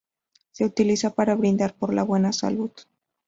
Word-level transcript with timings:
Se 0.51 0.65
utiliza 0.65 1.13
para 1.13 1.35
brindar 1.35 1.75
por 1.75 1.93
la 1.93 2.01
buena 2.01 2.33
salud. 2.33 2.71